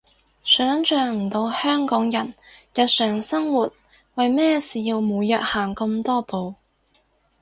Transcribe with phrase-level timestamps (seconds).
[0.43, 2.33] 想像唔到香港人
[2.73, 3.71] 日常生活
[4.15, 6.55] 為咩事要每日行咁多步